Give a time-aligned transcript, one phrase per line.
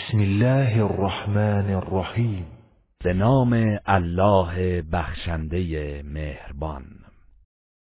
[0.00, 2.46] بسم الله الرحمن الرحیم.
[3.04, 6.84] به نام الله بخشنده مهربان.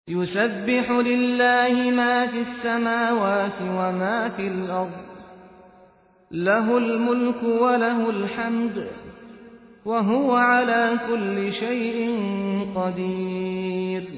[0.08, 4.94] یسبح لله ما فی السماوات و ما فی الارض.
[6.30, 8.86] له الملك وله الحمد
[9.86, 12.10] وهو على كل شيء
[12.74, 14.08] قدیر.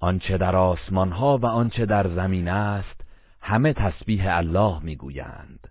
[0.00, 3.00] آنچه در آسمان ها و آنچه در زمین است
[3.40, 5.63] همه تسبیح الله می‌گویند.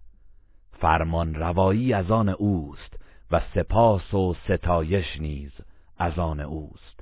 [0.83, 2.99] فرمان روایی از آن اوست
[3.31, 5.51] و سپاس و ستایش نیز
[5.97, 6.99] از آن اوست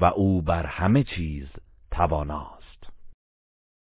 [0.00, 1.46] و او بر همه چیز
[1.90, 2.90] تواناست.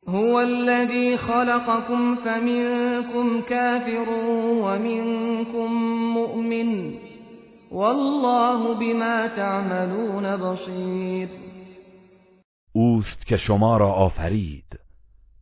[0.07, 4.09] هو الذي خلقكم فمنكم كافر
[4.63, 5.73] ومنكم
[6.13, 6.93] مؤمن
[7.71, 11.29] والله بما تعملون بصیر.
[12.73, 14.79] اوست که شما را آفرید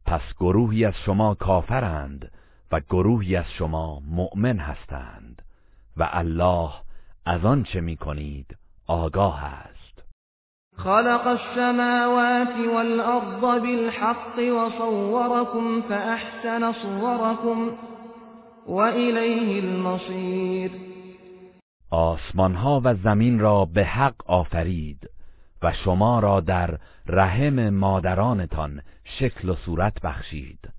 [0.05, 2.31] پس گروهی از شما کافرند
[2.73, 5.41] و گروهی از شما مؤمن هستند
[5.97, 6.69] و الله
[7.25, 10.03] از آن چه می کنید آگاه است.
[10.77, 17.71] خلق السماوات والأرض بالحق وصوركم فأحسن صوركم
[18.67, 20.71] وإليه المصير.
[21.91, 25.09] آسمان ها و زمین را به حق آفرید
[25.61, 30.69] و شما را در رحم مادرانتان شکل و صورت بخشید.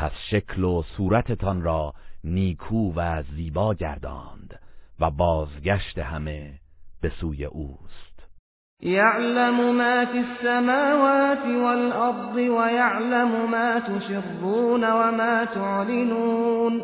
[0.00, 1.92] پس شکل و صورتتان را
[2.24, 4.60] نیکو و زیبا گرداند
[5.00, 6.52] و بازگشت همه
[7.02, 8.28] به سوی اوست.
[8.82, 16.82] یعلم ما فی السماوات والارض ويعلم ما تسرون وما تعلنون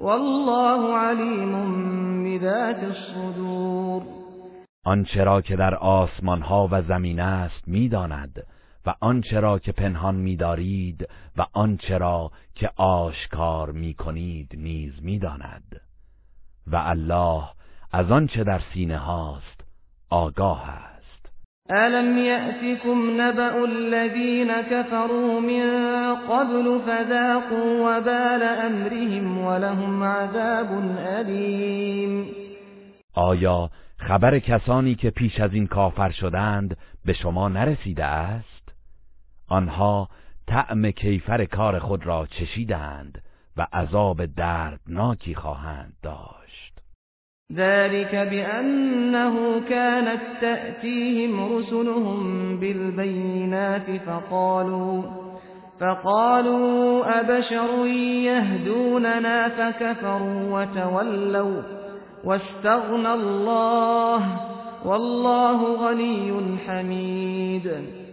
[0.00, 4.02] والله علیم بذات الصدور.
[4.84, 8.46] آنچه را که در آسمان ها و زمین است می‌داند
[8.86, 15.80] و آنچه را که پنهان می‌دارید و آنچه را که آشکار می‌کنید نیز می‌داند.
[16.66, 17.42] و الله
[17.92, 19.64] از آنچه در سینه هاست
[20.10, 20.96] آگاه است.
[21.70, 32.26] الم یأتکم نبأ الذین كفروا من قبل فذاقوا وبال امرهم ولهم عذاب علیم
[33.14, 38.55] آیا خبر کسانی که پیش از این کافر شدند به شما نرسیده است؟
[39.48, 40.08] آنها
[40.46, 43.22] طعم کیفر کار خود را چشیدند
[43.56, 46.78] و عذاب دردناکی خواهند داشت.
[47.52, 55.02] ذلك بأنه كانت تأتيهم رسلهم بالبينات فقالوا
[55.80, 61.62] فقالوا أبشر يهدوننا فكفروا وتولوا
[62.24, 64.40] واستغنى الله
[64.84, 68.05] والله غني حميد.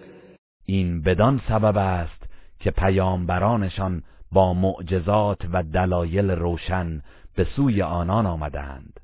[0.65, 2.29] این بدان سبب است
[2.59, 7.01] که پیامبرانشان با معجزات و دلایل روشن
[7.35, 8.99] به سوی آنان آمدند.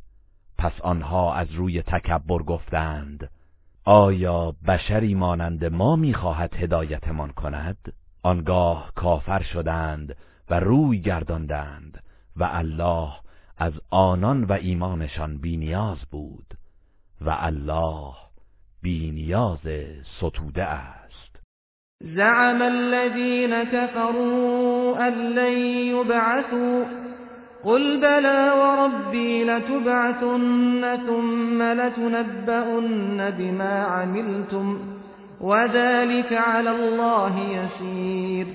[0.57, 3.29] پس آنها از روی تکبر گفتند
[3.85, 7.93] آیا بشری مانند ما می‌خواهد هدایتمان کند؟
[8.23, 10.15] آنگاه کافر شدند
[10.49, 12.03] و روی گرداندند
[12.35, 13.11] و الله
[13.57, 16.57] از آنان و ایمانشان بینیاز بود
[17.21, 18.13] و الله
[18.81, 19.67] بینیاز
[20.17, 21.28] ستوده است.
[22.01, 25.57] زعم الذين كفروا أن لن
[25.95, 26.85] يبعثوا
[27.63, 34.79] قل بلى وربي لتبعثن ثم لتنبؤن بما عملتم
[35.41, 38.47] وذلك على الله يسير.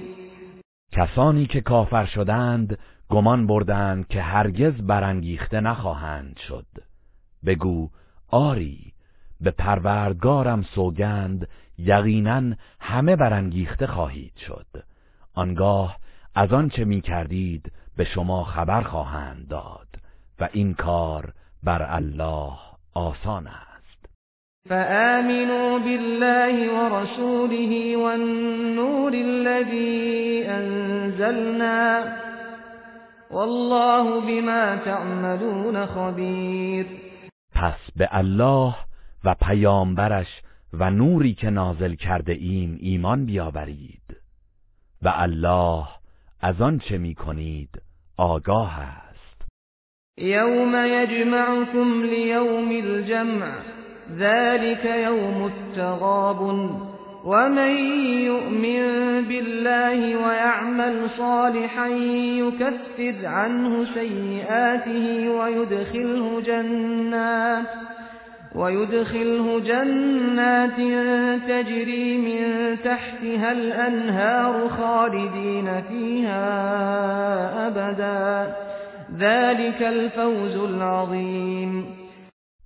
[0.92, 2.78] کسانی که کافر شدند
[3.10, 6.66] گمان بردند که هرگز برانگیخته نخواهند شد.
[7.46, 7.88] بگو
[8.30, 8.92] آری
[9.40, 11.48] به پروردگارم سوگند
[11.78, 12.42] یقینا
[12.80, 14.66] همه برانگیخته خواهید شد.
[15.34, 15.96] آنگاه
[16.34, 19.88] از آنچه می کردید به شما خبر خواهند داد
[20.40, 21.32] و این کار
[21.62, 22.52] بر الله
[22.94, 23.74] آسان است.
[24.68, 32.02] فآمنوا بالله ورسوله والنور الذي انزلنا
[33.30, 36.86] والله بما تعملون خبیر
[37.54, 38.74] پس به الله
[39.24, 40.26] و پیامبرش
[40.78, 44.16] و نوری که نازل کرده ایم ایمان بیاورید.
[45.02, 45.84] و الله
[46.40, 47.82] از آن چه می کنید
[48.16, 49.42] آگاه است.
[50.18, 53.52] یوم یجمعکم لیوم الجمع
[54.18, 56.42] ذلك یوم التغاب
[57.24, 57.76] ومن
[58.24, 58.84] يؤمن
[59.28, 67.93] بالله ويعمل صالحا يكفر عنه سيئاته ويدخله جنات
[68.54, 70.76] ويدخله جنات
[71.48, 76.46] تجري من تحتها الأنهار خالدين فيها
[77.66, 78.54] أبدا.
[79.18, 81.86] ذلك الفوز العظیم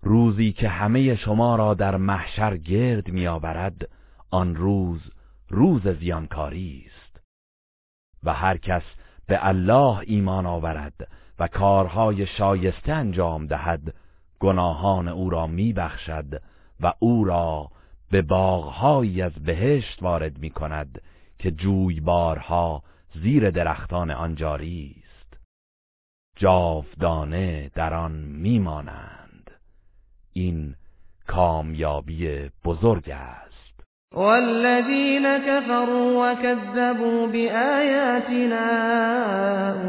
[0.03, 3.89] روزی که همه شما را در محشر گرد میآورد
[4.31, 5.01] آن روز
[5.51, 7.21] روز زیانکاری است.
[8.25, 8.83] و هر کس
[9.27, 11.09] به الله ایمان آورد
[11.39, 13.95] و کارهای شایسته انجام دهد
[14.41, 16.43] گناهان او را میبخشد
[16.81, 17.71] و او را
[18.11, 21.03] به باغهایی از بهشت وارد می کند
[21.39, 22.83] که جویبارها
[23.15, 25.39] زیر درختان آن جاری است.
[26.37, 29.51] جاودانه در آن میمانند.
[30.33, 30.75] این
[31.27, 33.48] کامیابی بزرگ است.
[34.15, 38.69] والذین كفروا وكذبوا بآياتنا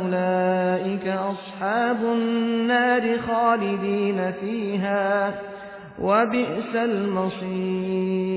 [0.01, 5.33] أولئك أصحاب النار خالدين فيها
[6.00, 8.30] وبئس المصیر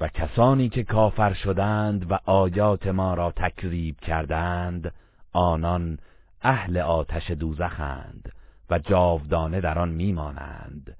[0.00, 4.92] و کسانی که کافر شدند و آیات ما را تکذیب کردند
[5.32, 5.98] آنان
[6.42, 8.32] اهل آتش دوزخند
[8.70, 10.96] و جاودانه در آن میمانند.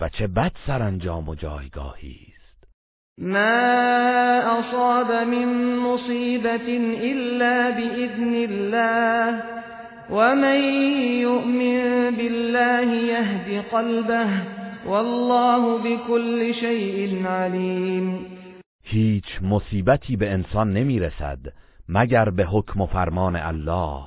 [0.00, 2.68] و چه بد سرانجام و جایگاهی است.
[3.18, 3.38] ما
[4.58, 6.68] اصاب من مصیبت
[7.02, 9.42] الا باذن الله
[10.10, 10.60] ومن
[11.20, 14.28] يؤمن بالله يهد قلبه
[14.86, 18.26] والله بكل شيء علیم.
[18.84, 21.38] هیچ مصیبتی به انسان نمی‌رسد
[21.88, 24.02] مگر به حکم و فرمان الله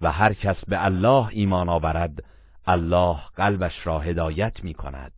[0.00, 2.24] و هر کس به الله ایمان آورد
[2.66, 5.12] الله قلبش را هدایت می کند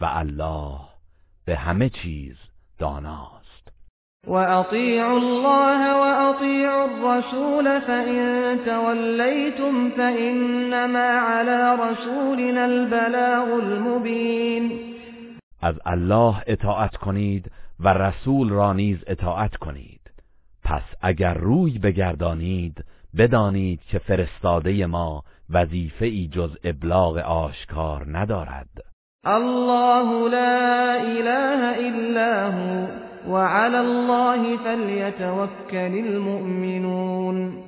[0.00, 0.78] و الله
[1.44, 2.36] به همه چیز
[2.78, 3.72] داناست.
[4.26, 14.78] و اطیعوا الله و اطیعوا الرسول فإن تولیتم فإنما على رسولنا البلاغ المبین.
[15.60, 17.50] از الله اطاعت کنید
[17.80, 20.00] و رسول را نیز اطاعت کنید.
[20.64, 22.84] پس اگر روی بگردانید
[23.16, 28.68] بدانید که فرستاده ما وظیفه ای جز ابلاغ آشکار ندارد.
[29.26, 32.86] الله لا اله الا هو
[33.28, 37.64] وعلى الله فليتوكل المؤمنون.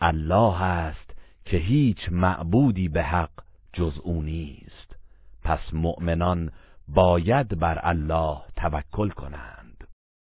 [0.00, 1.10] الله است
[1.44, 3.30] که هیچ معبودی به حق
[3.72, 4.96] جز او نیست.
[5.44, 6.50] پس مؤمنان
[6.88, 9.84] باید بر الله توکل کنند.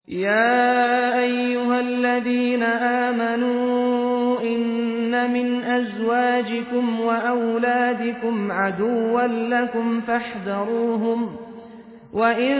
[0.08, 4.07] یا ایها الذين آمنوا
[4.42, 11.36] إن من أزواجكم وأولادكم عدوا لكم فاحذروهم
[12.14, 12.56] وإن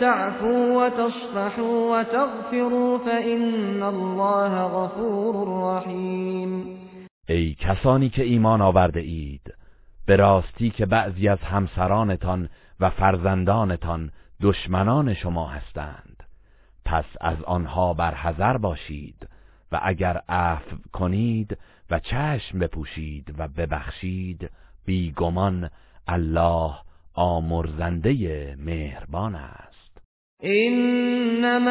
[0.00, 5.34] تعفوا وتصفحوا وتغفروا فإن الله غفور
[5.76, 6.78] رحیم
[7.28, 9.54] ای کسانی که ایمان آورده اید
[10.06, 12.48] به راستی که بعضی از همسرانتان
[12.80, 14.10] و فرزندانتان
[14.42, 16.22] دشمنان شما هستند.
[16.84, 19.28] پس از آنها برحذر باشید
[19.72, 21.58] و اگر عفو کنید
[21.90, 24.50] و چشم بپوشید و ببخشید
[24.86, 25.70] بیگمان
[26.08, 26.72] الله
[27.14, 30.02] آمرزنده مهربان است.
[30.42, 31.70] انما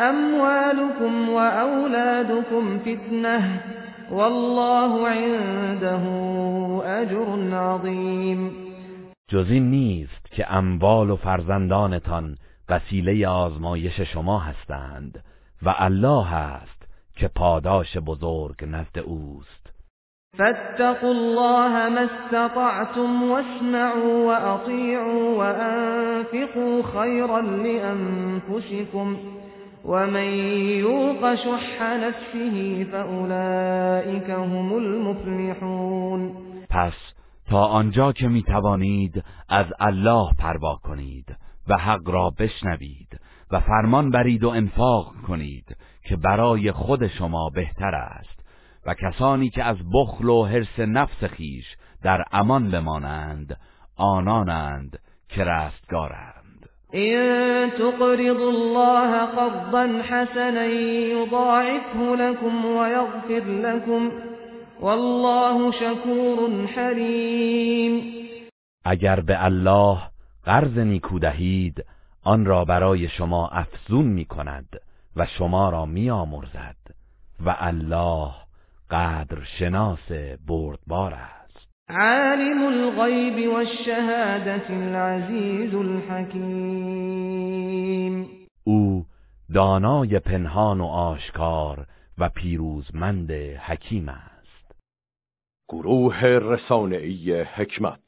[0.00, 3.62] اموالكم و اولادكم فتنه
[4.10, 6.06] والله عنده
[6.86, 8.50] اجر عظیم.
[9.28, 12.36] جز این نیست که اموال و فرزندانتان
[12.68, 15.24] وسیله آزمایش شما هستند
[15.62, 16.79] و الله است
[17.20, 19.72] که پاداش بزرگ نزد اوست.
[20.38, 29.16] فاتقوا الله ما استطعتم واسمعوا واطيعوا وانفقوا خيرا لانفسكم
[29.84, 30.28] ومن
[30.84, 36.32] يوق شح نفسه فاولئك هم المفلحون.
[36.70, 36.94] پس
[37.50, 41.36] تا آنجا که می توانید از الله پروا کنید
[41.68, 45.76] و حق را بشنوید و فرمان برید و انفاق کنید.
[46.10, 48.40] که برای خود شما بهتر است
[48.86, 51.64] و کسانی که از بخل و حرس نفس خیش
[52.02, 53.56] در امان بمانند
[53.96, 54.98] آنانند
[55.28, 56.68] که رستگارند.
[56.92, 64.10] این تقرض الله قرضا حسنا یضاعفه لكم ويغفر لكم
[64.80, 68.02] والله شکور حلیم
[68.84, 69.98] اگر به الله
[70.44, 71.84] قرض نیکو دهید
[72.24, 74.80] آن را برای شما افزون می کند
[75.16, 76.76] و شما را می آمرزد
[77.40, 78.30] و الله
[78.90, 80.12] قدر شناس
[80.46, 81.40] بردبار است.
[81.88, 86.90] عالم الغیب والشهادت العزیز الحکیم.
[88.64, 89.06] او
[89.54, 91.86] دانای پنهان و آشکار
[92.18, 94.74] و پیروزمند حکیم است.
[95.68, 97.98] گروه رسانه‌ای حکمت.